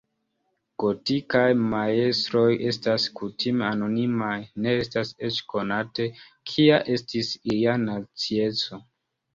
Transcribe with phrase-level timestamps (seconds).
[0.83, 4.33] Gotikaj majstroj estas kutime anonimaj,
[4.65, 6.11] ne estas eĉ konate,
[6.55, 8.87] kia estis ilia nacieco.